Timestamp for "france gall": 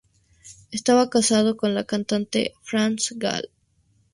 2.63-3.51